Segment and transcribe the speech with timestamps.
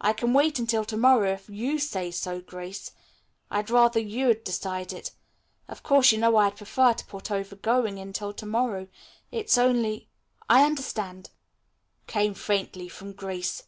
[0.00, 2.90] "I can wait until to morrow if you say so, Grace.
[3.52, 5.12] I'd rather you'd decide it.
[5.68, 8.88] Of course, you know I'd prefer to put over going until to morrow.
[9.30, 10.08] It's only"
[10.50, 11.30] "I understand,"
[12.08, 13.62] came faintly from Grace.